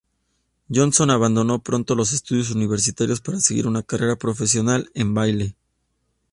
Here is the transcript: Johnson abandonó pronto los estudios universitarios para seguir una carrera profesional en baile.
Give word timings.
Johnson 0.67 1.11
abandonó 1.11 1.59
pronto 1.61 1.93
los 1.93 2.11
estudios 2.11 2.49
universitarios 2.49 3.21
para 3.21 3.39
seguir 3.39 3.67
una 3.67 3.83
carrera 3.83 4.15
profesional 4.15 4.89
en 4.95 5.13
baile. 5.13 5.55